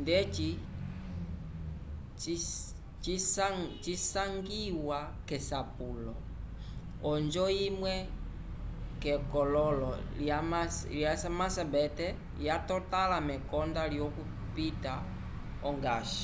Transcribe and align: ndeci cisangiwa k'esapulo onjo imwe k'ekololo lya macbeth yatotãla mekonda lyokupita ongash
ndeci 0.00 0.48
cisangiwa 3.84 4.98
k'esapulo 5.26 6.12
onjo 7.10 7.46
imwe 7.66 7.94
k'ekololo 9.02 9.90
lya 10.98 11.30
macbeth 11.42 12.00
yatotãla 12.46 13.18
mekonda 13.30 13.82
lyokupita 13.92 14.94
ongash 15.68 16.16